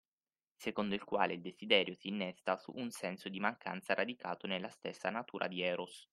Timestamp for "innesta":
2.07-2.57